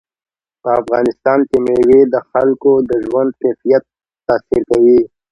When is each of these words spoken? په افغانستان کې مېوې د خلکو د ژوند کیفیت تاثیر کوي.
په 0.61 0.69
افغانستان 0.81 1.39
کې 1.49 1.57
مېوې 1.65 2.01
د 2.13 2.15
خلکو 2.29 2.71
د 2.89 2.91
ژوند 3.05 3.31
کیفیت 3.41 3.83
تاثیر 4.27 4.61
کوي. 4.71 4.99